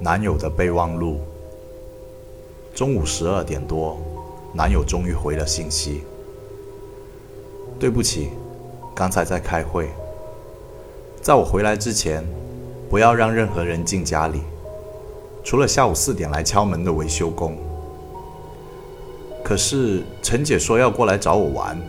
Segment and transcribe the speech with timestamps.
[0.00, 1.18] 男友的备忘录。
[2.74, 3.98] 中午十二点多，
[4.54, 6.02] 男友终于回了信息。
[7.80, 8.30] 对不起，
[8.94, 9.88] 刚才在开会。
[11.20, 12.24] 在我回来之前，
[12.88, 14.42] 不要让任何人进家里，
[15.42, 17.56] 除了下午四点来敲门的维修工。
[19.42, 21.80] 可是陈姐说要过来找我玩。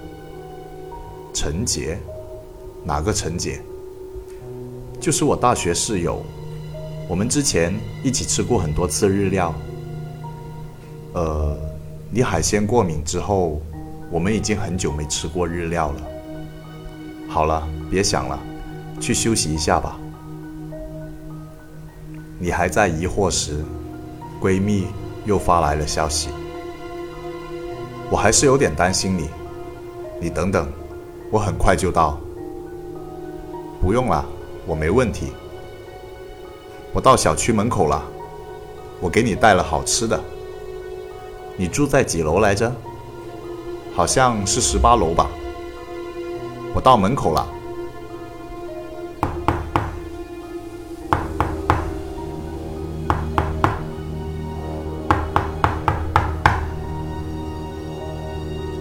[1.31, 1.99] 陈杰？
[2.83, 3.61] 哪个陈姐？
[4.99, 6.23] 就是我大学室友。
[7.09, 7.73] 我们之前
[8.03, 9.51] 一起吃过很多次日料。
[11.13, 11.57] 呃，
[12.11, 13.59] 你海鲜过敏之后，
[14.11, 16.01] 我们已经很久没吃过日料了。
[17.27, 18.39] 好了，别想了，
[19.01, 19.99] 去休息一下吧。
[22.37, 23.65] 你还在疑惑时，
[24.39, 24.85] 闺蜜
[25.25, 26.29] 又发来了消息。
[28.11, 29.29] 我还是有点担心你，
[30.21, 30.71] 你等等，
[31.31, 32.19] 我很快就到。
[33.81, 34.23] 不用了，
[34.67, 35.33] 我没问题。
[36.91, 38.03] 我到小区门口了，
[38.99, 40.19] 我给你带了好吃的。
[41.55, 42.71] 你住在几楼来着？
[43.95, 45.27] 好像是十八楼吧。
[46.73, 47.47] 我到门口了。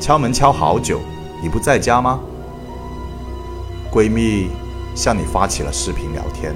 [0.01, 1.01] 敲门敲好久，
[1.43, 2.21] 你不在家吗？
[3.93, 4.49] 闺蜜
[4.95, 6.55] 向你发起了视频聊天。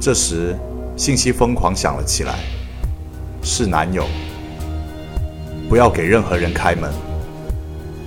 [0.00, 0.56] 这时，
[0.96, 2.38] 信息疯狂响了起来，
[3.42, 4.04] 是男友。
[5.68, 6.90] 不要给任何人开门，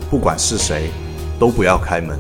[0.10, 0.90] 不管是谁，
[1.38, 2.18] 都不要开门。